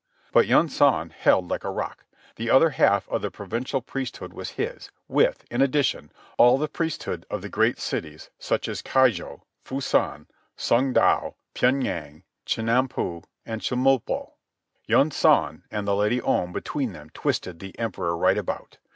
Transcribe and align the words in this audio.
But 0.31 0.47
Yunsan 0.47 1.11
held 1.11 1.47
like 1.51 1.63
a 1.63 1.69
rock. 1.69 2.05
The 2.35 2.49
other 2.49 2.71
half 2.71 3.07
of 3.09 3.21
the 3.21 3.29
provincial 3.29 3.83
priesthood 3.83 4.33
was 4.33 4.49
his, 4.53 4.89
with, 5.07 5.45
in 5.51 5.61
addition, 5.61 6.11
all 6.39 6.57
the 6.57 6.67
priesthood 6.67 7.23
of 7.29 7.43
the 7.43 7.49
great 7.49 7.77
cities 7.77 8.31
such 8.39 8.67
as 8.67 8.81
Keijo, 8.81 9.43
Fusan, 9.63 10.25
Songdo, 10.57 11.35
Pyen 11.53 11.83
Yang, 11.85 12.23
Chenampo, 12.47 13.25
and 13.45 13.61
Chemulpo. 13.61 14.31
Yunsan 14.89 15.65
and 15.69 15.87
the 15.87 15.95
Lady 15.95 16.19
Om, 16.19 16.51
between 16.51 16.93
them, 16.93 17.11
twisted 17.13 17.59
the 17.59 17.77
Emperor 17.77 18.17
right 18.17 18.39
about. 18.39 18.79